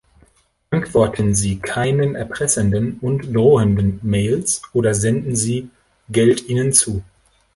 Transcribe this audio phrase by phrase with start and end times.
[0.71, 5.69] Antworten Sie keinen erpressenden und drohenden Mails oder senden Sie
[6.09, 7.03] Geld ihnen zu.